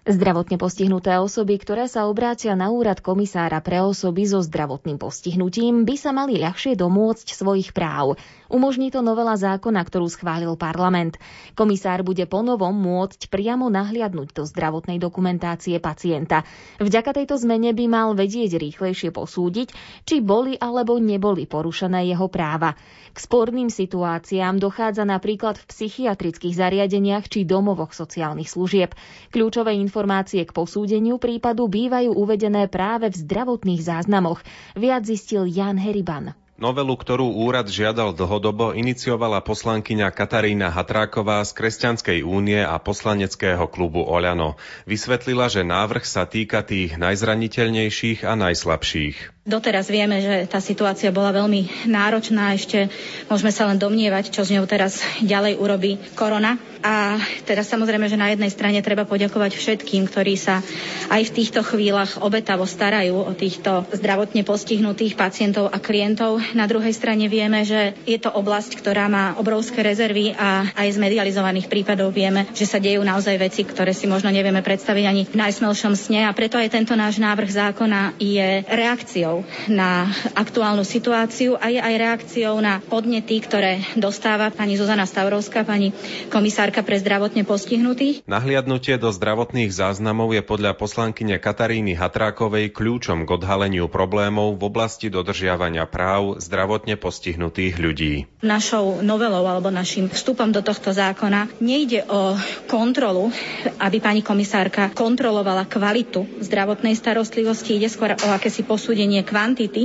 Zdravotne 0.02 0.58
postihnuté 0.58 1.14
osoby, 1.22 1.62
ktoré 1.62 1.86
sa 1.86 2.10
obrátia 2.10 2.58
na 2.58 2.74
úrad 2.74 3.06
komisára 3.06 3.62
pre 3.62 3.86
osoby 3.86 4.26
so 4.26 4.42
zdravotným 4.42 4.98
postihnutím, 4.98 5.86
by 5.86 5.96
sa 6.02 6.10
mali 6.10 6.42
ľahšie 6.42 6.74
domôcť 6.74 7.38
svojich 7.38 7.70
práv. 7.78 8.18
Umožní 8.52 8.92
to 8.92 9.00
novela 9.00 9.40
zákona, 9.40 9.80
ktorú 9.80 10.12
schválil 10.12 10.60
parlament. 10.60 11.16
Komisár 11.56 12.04
bude 12.04 12.28
ponovom 12.28 12.76
môcť 12.76 13.32
priamo 13.32 13.72
nahliadnúť 13.72 14.36
do 14.36 14.44
zdravotnej 14.44 15.00
dokumentácie 15.00 15.80
pacienta. 15.80 16.44
Vďaka 16.84 17.16
tejto 17.16 17.40
zmene 17.40 17.72
by 17.72 17.86
mal 17.88 18.12
vedieť 18.12 18.60
rýchlejšie 18.60 19.16
posúdiť, 19.16 19.72
či 20.04 20.20
boli 20.20 20.60
alebo 20.60 21.00
neboli 21.00 21.48
porušené 21.48 22.12
jeho 22.12 22.28
práva. 22.28 22.76
K 23.16 23.18
sporným 23.24 23.72
situáciám 23.72 24.60
dochádza 24.60 25.08
napríklad 25.08 25.56
v 25.56 25.72
psychiatrických 25.72 26.52
zariadeniach 26.52 27.32
či 27.32 27.48
domovoch 27.48 27.96
sociálnych 27.96 28.52
služieb. 28.52 28.92
Kľúčové 29.32 29.80
informácie 29.80 30.44
k 30.44 30.52
posúdeniu 30.52 31.24
prípadu 31.24 31.72
bývajú 31.72 32.12
uvedené 32.20 32.68
práve 32.68 33.08
v 33.08 33.16
zdravotných 33.16 33.80
záznamoch. 33.80 34.44
Viac 34.76 35.08
zistil 35.08 35.48
Jan 35.48 35.80
Heriban. 35.80 36.36
Novelu, 36.62 36.93
ktorú 36.93 37.41
úrad 37.41 37.65
žiadal 37.65 38.13
dlhodobo, 38.13 38.78
iniciovala 38.78 39.41
poslankyňa 39.41 40.13
Katarína 40.13 40.69
Hatráková 40.69 41.41
z 41.41 41.58
Kresťanskej 41.58 42.21
únie 42.21 42.62
a 42.62 42.78
poslaneckého 42.78 43.65
klubu 43.65 44.06
Oľano. 44.06 44.62
Vysvetlila, 44.86 45.50
že 45.50 45.65
návrh 45.65 46.06
sa 46.06 46.30
týka 46.30 46.62
tých 46.62 47.02
najzraniteľnejších 47.02 48.21
a 48.30 48.38
najslabších. 48.38 49.40
Doteraz 49.41 49.89
vieme, 49.89 50.21
že 50.21 50.45
tá 50.45 50.62
situácia 50.62 51.10
bola 51.10 51.34
veľmi 51.34 51.89
náročná, 51.89 52.54
ešte 52.54 52.93
môžeme 53.25 53.49
sa 53.49 53.65
len 53.65 53.82
domnievať, 53.82 54.30
čo 54.30 54.45
z 54.45 54.54
ňou 54.62 54.69
teraz 54.69 55.01
ďalej 55.17 55.58
urobí 55.58 55.97
korona. 56.13 56.62
A 56.86 57.17
teda 57.45 57.65
samozrejme, 57.65 58.06
že 58.06 58.21
na 58.21 58.30
jednej 58.30 58.54
strane 58.54 58.86
treba 58.86 59.01
poďakovať 59.06 59.58
všetkým, 59.58 60.06
ktorí 60.06 60.38
sa 60.38 60.62
aj 61.10 61.21
v 61.25 61.36
týchto 61.41 61.65
chvíľach 61.65 62.21
obetavo 62.21 62.69
starajú 62.69 63.17
o 63.17 63.34
týchto 63.34 63.86
zdravotne 63.89 64.45
postihnutých 64.45 65.17
pacientov 65.17 65.73
a 65.73 65.82
klientov. 65.82 66.38
Na 66.54 66.69
druhej 66.69 66.93
strane 66.93 67.25
vieme, 67.25 67.65
že 67.65 67.97
je 68.06 68.21
to 68.21 68.30
oblasť, 68.30 68.77
ktorá 68.77 69.10
má 69.10 69.34
obrovské 69.41 69.82
rezervy 69.82 70.38
a 70.38 70.69
aj 70.73 70.97
z 70.97 71.01
medializovaných 71.01 71.65
prípadov 71.65 72.13
vieme, 72.13 72.45
že 72.54 72.69
sa 72.69 72.77
dejú 72.77 73.01
naozaj 73.01 73.41
veci, 73.41 73.65
ktoré 73.65 73.93
si 73.93 74.06
možno 74.06 74.30
nevieme 74.30 74.62
predstaviť 74.62 75.06
ani 75.06 75.21
v 75.25 75.38
najsmelšom 75.38 75.97
sne 75.97 76.30
a 76.30 76.34
preto 76.34 76.62
aj 76.62 76.73
tento 76.73 76.93
náš 76.93 77.17
návrh 77.17 77.49
zákona 77.49 78.17
je 78.21 78.65
reakciou 78.69 79.31
reakciou 79.32 79.72
na 79.72 80.12
aktuálnu 80.36 80.84
situáciu 80.84 81.56
a 81.56 81.72
je 81.72 81.80
aj 81.80 81.96
reakciou 81.96 82.60
na 82.60 82.84
podnety, 82.84 83.39
ktoré 83.39 83.80
dostáva 83.96 84.52
pani 84.52 84.76
Zuzana 84.76 85.08
Stavrovská, 85.08 85.63
pani 85.63 85.96
komisárka 86.28 86.84
pre 86.84 87.00
zdravotne 87.00 87.48
postihnutých. 87.48 88.28
Nahliadnutie 88.28 89.00
do 89.00 89.10
zdravotných 89.13 89.72
záznamov 89.72 90.36
je 90.36 90.44
podľa 90.44 90.76
poslankyne 90.76 91.39
Kataríny 91.39 91.96
Hatrákovej 91.96 92.76
kľúčom 92.76 93.24
k 93.24 93.30
odhaleniu 93.32 93.88
problémov 93.88 94.60
v 94.60 94.67
oblasti 94.67 95.08
dodržiavania 95.08 95.88
práv 95.88 96.41
zdravotne 96.44 97.00
postihnutých 97.00 97.76
ľudí. 97.80 98.13
Našou 98.44 99.00
novelou 99.06 99.48
alebo 99.48 99.72
našim 99.72 100.12
vstupom 100.12 100.52
do 100.52 100.60
tohto 100.60 100.91
zákona 100.91 101.62
nejde 101.63 102.04
o 102.10 102.36
kontrolu, 102.67 103.32
aby 103.80 103.98
pani 104.02 104.26
komisárka 104.26 104.91
kontrolovala 104.91 105.70
kvalitu 105.70 106.26
zdravotnej 106.41 106.98
starostlivosti, 106.98 107.78
ide 107.78 107.88
skôr 107.88 108.17
o 108.17 108.28
akési 108.34 108.65
posúdenie 108.65 109.21
zníženie 109.22 109.30
kvantity, 109.30 109.84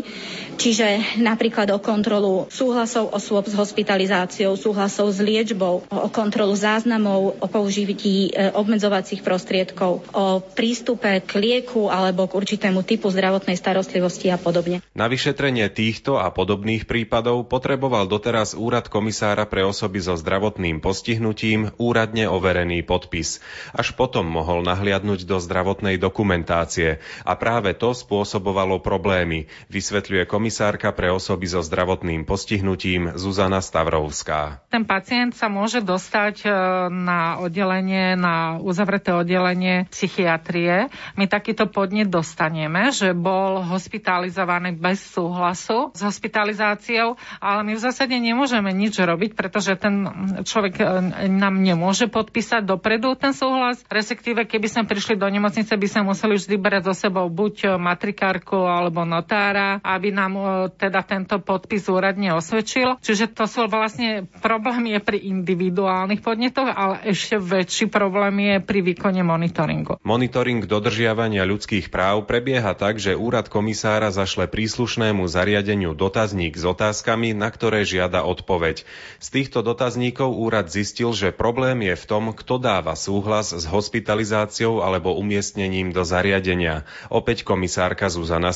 čiže 0.56 1.20
napríklad 1.20 1.68
o 1.76 1.78
kontrolu 1.78 2.48
súhlasov 2.48 3.12
osôb 3.12 3.44
s 3.46 3.54
hospitalizáciou, 3.54 4.56
súhlasov 4.56 5.12
s 5.12 5.20
liečbou, 5.20 5.84
o 5.86 6.08
kontrolu 6.08 6.56
záznamov, 6.56 7.36
o 7.38 7.46
použití 7.46 8.32
e, 8.32 8.50
obmedzovacích 8.56 9.20
prostriedkov, 9.20 10.02
o 10.16 10.40
prístupe 10.40 11.20
k 11.20 11.30
lieku 11.36 11.92
alebo 11.92 12.24
k 12.26 12.36
určitému 12.40 12.82
typu 12.82 13.12
zdravotnej 13.12 13.60
starostlivosti 13.60 14.32
a 14.32 14.40
podobne. 14.40 14.80
Na 14.96 15.06
vyšetrenie 15.06 15.68
týchto 15.68 16.16
a 16.16 16.32
podobných 16.32 16.88
prípadov 16.88 17.46
potreboval 17.46 18.08
doteraz 18.08 18.56
úrad 18.56 18.88
komisára 18.88 19.44
pre 19.44 19.62
osoby 19.62 20.00
so 20.00 20.16
zdravotným 20.16 20.80
postihnutím 20.80 21.76
úradne 21.76 22.26
overený 22.26 22.82
podpis. 22.86 23.44
Až 23.76 23.92
potom 23.92 24.24
mohol 24.24 24.64
nahliadnúť 24.64 25.28
do 25.28 25.36
zdravotnej 25.36 26.00
dokumentácie 26.00 26.98
a 27.26 27.32
práve 27.36 27.76
to 27.76 27.92
spôsobovalo 27.92 28.80
problémy 28.80 29.25
problémy, 29.26 29.50
vysvetľuje 29.74 30.22
komisárka 30.30 30.94
pre 30.94 31.10
osoby 31.10 31.50
so 31.50 31.58
zdravotným 31.58 32.22
postihnutím 32.22 33.18
Zuzana 33.18 33.58
Stavrovská. 33.58 34.62
Ten 34.70 34.86
pacient 34.86 35.34
sa 35.34 35.50
môže 35.50 35.82
dostať 35.82 36.46
e, 36.46 36.48
na 36.94 37.42
oddelenie, 37.42 38.14
na 38.14 38.62
uzavreté 38.62 39.10
oddelenie 39.10 39.90
psychiatrie. 39.90 40.86
My 41.18 41.26
takýto 41.26 41.66
podnet 41.66 42.06
dostaneme, 42.06 42.94
že 42.94 43.18
bol 43.18 43.66
hospitalizovaný 43.66 44.78
bez 44.78 45.02
súhlasu 45.02 45.90
s 45.90 46.00
hospitalizáciou, 46.06 47.18
ale 47.42 47.60
my 47.66 47.72
v 47.74 47.82
zásade 47.82 48.14
nemôžeme 48.14 48.70
nič 48.70 48.94
robiť, 49.02 49.34
pretože 49.34 49.74
ten 49.74 50.06
človek 50.46 50.74
e, 50.78 50.84
nám 51.26 51.58
nemôže 51.58 52.06
podpísať 52.06 52.62
dopredu 52.62 53.18
ten 53.18 53.34
súhlas, 53.34 53.82
respektíve 53.90 54.46
keby 54.46 54.70
sme 54.70 54.82
prišli 54.86 55.18
do 55.18 55.26
nemocnice, 55.26 55.74
by 55.74 55.88
sme 55.90 56.02
museli 56.14 56.38
vždy 56.38 56.54
brať 56.62 56.82
so 56.86 56.94
sebou 56.94 57.26
buď 57.26 57.74
matrikárku 57.74 58.54
alebo 58.54 59.02
notára, 59.16 59.80
aby 59.80 60.12
nám 60.12 60.32
e, 60.36 60.44
teda 60.76 61.00
tento 61.00 61.40
podpis 61.40 61.88
úradne 61.88 62.36
osvedčil. 62.36 63.00
Čiže 63.00 63.32
to 63.32 63.48
sú 63.48 63.64
vlastne 63.66 64.28
problém 64.44 64.92
je 64.92 65.00
pri 65.00 65.18
individuálnych 65.24 66.20
podnetoch, 66.20 66.68
ale 66.68 67.08
ešte 67.08 67.40
väčší 67.40 67.88
problém 67.88 68.36
je 68.44 68.56
pri 68.60 68.80
výkone 68.84 69.24
monitoringu. 69.24 69.96
Monitoring 70.04 70.68
dodržiavania 70.68 71.48
ľudských 71.48 71.88
práv 71.88 72.28
prebieha 72.28 72.76
tak, 72.76 73.00
že 73.00 73.16
úrad 73.16 73.48
komisára 73.48 74.12
zašle 74.12 74.50
príslušnému 74.50 75.24
zariadeniu 75.24 75.96
dotazník 75.96 76.58
s 76.58 76.64
otázkami, 76.66 77.32
na 77.32 77.48
ktoré 77.48 77.86
žiada 77.86 78.26
odpoveď. 78.26 78.84
Z 79.22 79.28
týchto 79.32 79.64
dotazníkov 79.64 80.34
úrad 80.36 80.68
zistil, 80.68 81.16
že 81.16 81.32
problém 81.32 81.86
je 81.86 81.94
v 81.96 82.04
tom, 82.04 82.24
kto 82.34 82.60
dáva 82.60 82.92
súhlas 82.98 83.54
s 83.54 83.64
hospitalizáciou 83.64 84.82
alebo 84.82 85.14
umiestnením 85.16 85.94
do 85.94 86.02
zariadenia. 86.02 86.84
Opäť 87.08 87.46
komisárka 87.46 88.10
Zuzana 88.10 88.50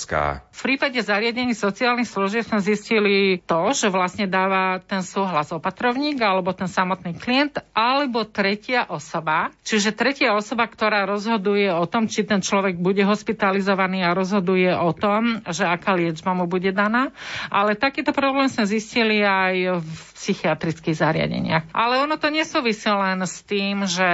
Stavrovská. 0.00 0.48
V 0.48 0.60
prípade 0.64 1.00
zariadení 1.00 1.52
sociálnych 1.52 2.08
služieb 2.08 2.48
sme 2.48 2.60
zistili 2.64 3.40
to, 3.44 3.72
že 3.76 3.92
vlastne 3.92 4.24
dáva 4.24 4.80
ten 4.80 5.04
súhlas 5.04 5.52
opatrovník 5.52 6.16
alebo 6.20 6.56
ten 6.56 6.68
samotný 6.68 7.20
klient 7.20 7.60
alebo 7.76 8.24
tretia 8.24 8.88
osoba. 8.88 9.52
Čiže 9.60 9.92
tretia 9.92 10.32
osoba, 10.32 10.68
ktorá 10.68 11.04
rozhoduje 11.04 11.68
o 11.68 11.84
tom, 11.84 12.08
či 12.08 12.24
ten 12.24 12.40
človek 12.40 12.80
bude 12.80 13.04
hospitalizovaný 13.04 14.04
a 14.04 14.16
rozhoduje 14.16 14.72
o 14.72 14.92
tom, 14.96 15.44
že 15.48 15.68
aká 15.68 15.92
liečba 15.96 16.32
mu 16.32 16.48
bude 16.48 16.72
daná. 16.72 17.12
Ale 17.52 17.76
takýto 17.76 18.16
problém 18.16 18.48
sme 18.48 18.64
zistili 18.64 19.20
aj 19.20 19.84
v 19.84 20.09
psychiatrických 20.20 21.00
zariadeniach. 21.00 21.72
Ale 21.72 22.04
ono 22.04 22.20
to 22.20 22.28
nesúvisí 22.28 22.92
len 22.92 23.24
s 23.24 23.40
tým, 23.40 23.88
že 23.88 24.04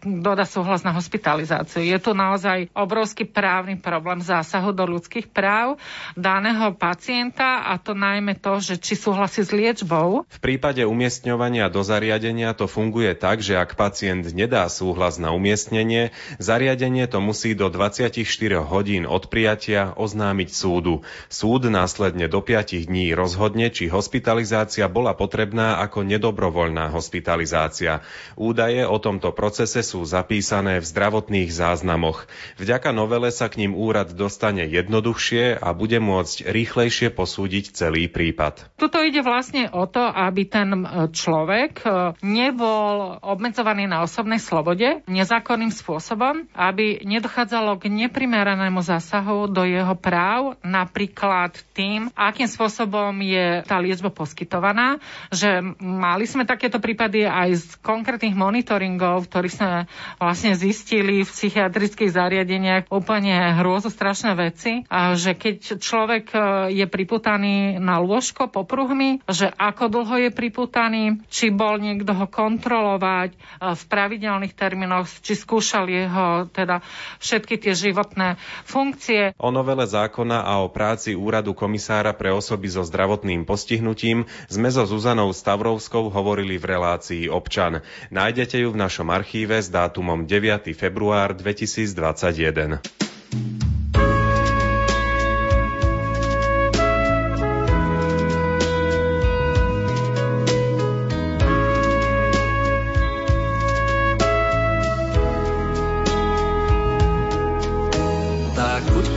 doda 0.00 0.48
súhlas 0.48 0.80
na 0.80 0.96
hospitalizáciu. 0.96 1.84
Je 1.84 2.00
tu 2.00 2.16
naozaj 2.16 2.72
obrovský 2.72 3.28
právny 3.28 3.76
problém 3.76 4.24
zásahu 4.24 4.72
do 4.72 4.88
ľudských 4.88 5.28
práv 5.28 5.76
daného 6.16 6.72
pacienta 6.72 7.68
a 7.68 7.76
to 7.76 7.92
najmä 7.92 8.40
to, 8.40 8.56
že 8.64 8.80
či 8.80 8.96
súhlasí 8.96 9.44
s 9.44 9.52
liečbou. 9.52 10.24
V 10.24 10.40
prípade 10.40 10.80
umiestňovania 10.88 11.68
do 11.68 11.84
zariadenia 11.84 12.56
to 12.56 12.64
funguje 12.64 13.12
tak, 13.12 13.44
že 13.44 13.60
ak 13.60 13.76
pacient 13.76 14.32
nedá 14.32 14.64
súhlas 14.72 15.20
na 15.20 15.36
umiestnenie, 15.36 16.16
zariadenie 16.40 17.04
to 17.04 17.20
musí 17.20 17.52
do 17.52 17.68
24 17.68 18.16
hodín 18.64 19.04
od 19.04 19.28
prijatia 19.28 19.92
oznámiť 19.92 20.48
súdu. 20.48 21.04
Súd 21.28 21.68
následne 21.68 22.32
do 22.32 22.40
5 22.40 22.88
dní 22.88 23.12
rozhodne, 23.12 23.68
či 23.68 23.92
hospitalizácia 23.92 24.88
bola 24.88 25.12
potrebná 25.12 25.49
ako 25.58 26.06
nedobrovoľná 26.06 26.92
hospitalizácia. 26.94 28.04
Údaje 28.38 28.86
o 28.86 28.96
tomto 29.00 29.34
procese 29.34 29.80
sú 29.80 30.06
zapísané 30.06 30.78
v 30.78 30.86
zdravotných 30.86 31.50
záznamoch. 31.50 32.28
Vďaka 32.60 32.94
novele 32.94 33.32
sa 33.34 33.50
k 33.50 33.66
ním 33.66 33.72
úrad 33.72 34.12
dostane 34.12 34.68
jednoduchšie 34.68 35.58
a 35.58 35.68
bude 35.72 35.98
môcť 35.98 36.46
rýchlejšie 36.46 37.08
posúdiť 37.10 37.74
celý 37.74 38.06
prípad. 38.06 38.76
Tuto 38.76 39.00
ide 39.00 39.24
vlastne 39.24 39.72
o 39.72 39.88
to, 39.88 40.04
aby 40.04 40.44
ten 40.46 40.68
e, 40.72 41.08
človek 41.10 41.72
e, 41.82 41.88
nebol 42.20 43.16
obmedzovaný 43.24 43.88
na 43.88 44.04
osobnej 44.04 44.38
slobode 44.38 45.00
nezákonným 45.08 45.72
spôsobom, 45.72 46.44
aby 46.52 47.00
nedochádzalo 47.02 47.80
k 47.80 47.88
neprimeranému 47.88 48.84
zásahu 48.84 49.48
do 49.48 49.64
jeho 49.64 49.96
práv, 49.96 50.60
napríklad 50.60 51.56
tým, 51.72 52.12
akým 52.12 52.50
spôsobom 52.50 53.16
je 53.24 53.64
tá 53.64 53.80
liečba 53.80 54.12
poskytovaná, 54.12 55.00
že 55.40 55.64
mali 55.80 56.28
sme 56.28 56.44
takéto 56.44 56.76
prípady 56.76 57.24
aj 57.24 57.48
z 57.56 57.68
konkrétnych 57.80 58.36
monitoringov, 58.36 59.24
ktorí 59.24 59.48
sme 59.48 59.88
vlastne 60.20 60.52
zistili 60.52 61.24
v 61.24 61.30
psychiatrických 61.32 62.12
zariadeniach 62.12 62.92
úplne 62.92 63.56
hrôzostrašné 63.56 64.36
veci, 64.36 64.84
a 64.92 65.16
že 65.16 65.32
keď 65.32 65.80
človek 65.80 66.24
e, 66.36 66.38
je 66.76 66.84
priputaný 66.84 67.80
na 67.80 68.04
lôžko 68.04 68.52
popruhmi, 68.52 69.24
že 69.24 69.48
ako 69.48 69.88
dlho 69.88 70.28
je 70.28 70.30
priputaný, 70.30 71.24
či 71.32 71.48
bol 71.48 71.80
niekto 71.80 72.12
ho 72.12 72.28
kontrolovať 72.28 73.32
e, 73.32 73.36
v 73.72 73.82
pravidelných 73.88 74.52
termínoch, 74.52 75.08
či 75.24 75.32
skúšal 75.32 75.88
jeho 75.88 76.50
teda 76.52 76.84
všetky 77.24 77.56
tie 77.56 77.72
životné 77.72 78.36
funkcie. 78.68 79.32
O 79.40 79.48
novele 79.48 79.88
zákona 79.88 80.44
a 80.44 80.60
o 80.60 80.68
práci 80.68 81.16
úradu 81.16 81.56
komisára 81.56 82.12
pre 82.12 82.28
osoby 82.34 82.68
so 82.68 82.84
zdravotným 82.84 83.48
postihnutím 83.48 84.28
sme 84.50 84.68
so 84.68 84.84
Zuzanou 84.84 85.29
Stavrovskou 85.32 86.10
hovorili 86.10 86.58
v 86.58 86.76
relácii 86.76 87.24
Občan. 87.32 87.80
Nájdete 88.10 88.60
ju 88.60 88.74
v 88.74 88.80
našom 88.80 89.08
archíve 89.10 89.58
s 89.58 89.72
dátumom 89.72 90.28
9. 90.28 90.70
február 90.76 91.34
2021. 91.34 93.00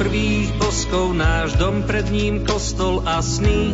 prvých 0.04 0.52
boskov, 0.60 1.16
náš 1.18 1.58
dom 1.58 1.86
pred 1.88 2.06
ním 2.14 2.46
kostol 2.46 3.02
a 3.02 3.24
sny. 3.24 3.74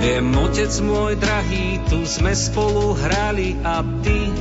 Viem, 0.00 0.32
otec 0.32 0.72
môj 0.80 1.12
drahý, 1.20 1.76
tu 1.92 2.08
sme 2.08 2.32
spolu 2.32 2.96
hrali 2.96 3.52
a 3.60 3.84
ty 4.00 4.32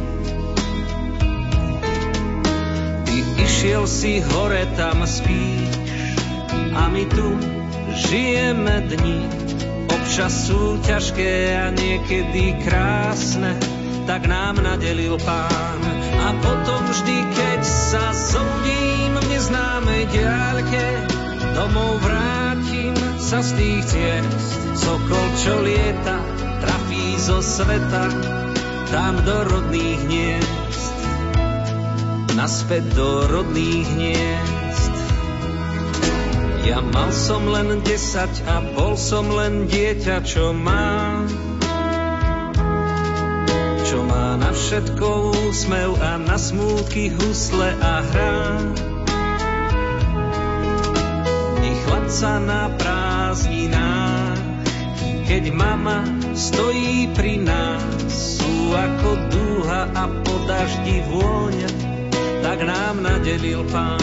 Ty 3.04 3.17
išiel 3.43 3.84
si 3.84 4.24
hore, 4.24 4.63
tam 4.80 5.04
spíš 5.04 5.80
a 6.80 6.88
my 6.88 7.04
tu 7.12 7.28
žijeme 8.08 8.88
dni. 8.88 9.19
Občas 9.89 10.48
sú 10.48 10.80
ťažké 10.86 11.60
a 11.60 11.67
niekedy 11.74 12.56
krásne, 12.63 13.58
tak 14.08 14.32
nám 14.32 14.63
nadelil 14.63 15.19
pán. 15.19 15.82
A 16.19 16.28
potom 16.39 16.82
vždy, 16.88 17.17
keď 17.36 17.62
sa 17.63 18.06
zobudím 18.15 19.12
v 19.17 19.26
neznámej 19.34 20.04
diaľke, 20.13 20.86
domov 21.58 22.00
vrátim 22.00 22.95
sa 23.17 23.43
z 23.43 23.50
tých 23.60 23.84
ciest. 23.91 24.68
Sokol, 24.80 25.28
čo 25.44 25.54
lieta, 25.60 26.18
trafí 26.63 27.20
zo 27.20 27.44
sveta, 27.44 28.08
tam 28.88 29.20
do 29.28 29.38
rodných 29.44 30.02
hniezd. 30.08 30.96
Naspäť 32.39 32.84
do 32.96 33.28
rodných 33.28 33.88
hniezd. 34.00 34.96
Ja 36.63 36.80
mal 36.80 37.12
som 37.12 37.50
len 37.50 37.84
desať 37.84 38.46
a 38.48 38.63
bol 38.76 38.96
som 38.96 39.28
len 39.28 39.68
dieťa, 39.68 40.24
čo 40.24 40.56
má 40.56 41.26
čo 43.89 44.06
má 44.06 44.38
na 44.38 44.54
všetko 44.54 45.34
úsmev 45.50 45.98
a 45.98 46.22
na 46.22 46.38
smútky 46.38 47.10
husle 47.10 47.74
a 47.74 48.06
hrá. 48.06 48.62
Dni 51.58 51.74
chlapca 51.82 52.38
na 52.38 52.70
prázdninách, 52.78 53.98
keď 55.30 55.54
mama 55.54 56.02
stojí 56.34 57.13
pri 57.13 57.38
nás, 57.46 58.10
sú 58.10 58.74
ako 58.74 59.10
dúha 59.30 59.86
a 59.94 60.10
po 60.26 60.42
daždi 60.50 61.06
vôňa, 61.06 61.70
tak 62.42 62.65
nám 62.65 63.06
nadelil 63.06 63.62
pán. 63.70 64.02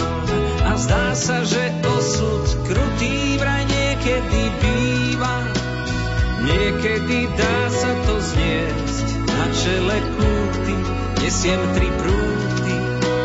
A 0.63 0.79
zdá 0.79 1.19
sa, 1.19 1.43
že 1.43 1.75
osud 1.83 2.47
krutý 2.71 3.43
vraj 3.43 3.67
niekedy 3.67 4.43
býva, 4.63 5.51
niekedy 6.47 7.27
dá 7.35 7.59
sa 7.75 7.91
to 8.07 8.15
zniesť 8.23 9.07
na 9.27 9.45
čele 9.51 9.99
kúty, 10.15 10.77
nesiem 11.27 11.63
tri 11.75 11.91
prúty, 11.91 12.77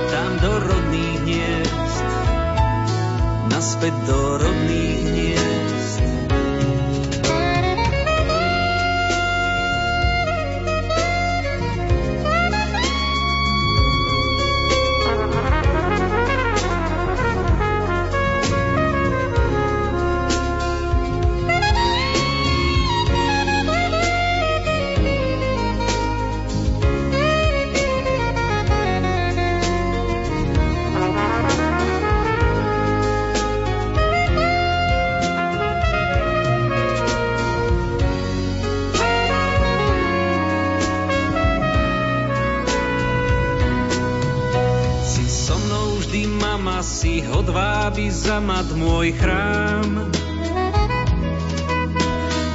tam 0.09 0.31
do 0.41 0.53
rodných 0.57 1.21
hniezd, 1.21 1.97
naspäť 3.53 3.93
do 4.09 4.41
rodných 4.41 5.01
hniezd. 5.05 5.50
Môj 48.81 49.13
chrám. 49.13 50.09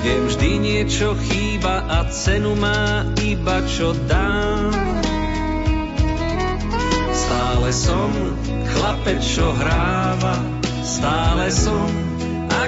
Viem, 0.03 0.23
vždy 0.31 0.51
niečo 0.59 1.15
chýba 1.31 1.87
a 1.87 2.07
cenu 2.11 2.55
má 2.59 3.07
iba 3.23 3.62
čo 3.67 3.95
dám. 4.07 4.71
Stále 7.11 7.71
som 7.75 8.11
chlapec, 8.75 9.19
čo 9.23 9.51
hráva, 9.51 10.39
stále 10.87 11.51
som 11.51 12.06